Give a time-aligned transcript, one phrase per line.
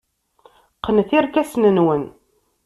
[0.77, 2.03] Qqnet irkasen-nwen.